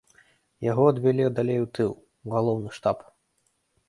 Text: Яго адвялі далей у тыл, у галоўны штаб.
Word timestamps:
Яго 0.71 0.83
адвялі 0.91 1.27
далей 1.39 1.59
у 1.65 1.69
тыл, 1.79 1.91
у 2.29 2.33
галоўны 2.37 2.69
штаб. 2.79 3.05